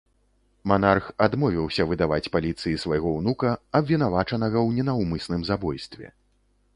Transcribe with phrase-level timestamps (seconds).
[0.69, 3.51] Манарх адмовіўся выдаваць паліцыі свайго ўнука,
[3.81, 6.07] абвінавачанага ў ненаўмысным забойстве.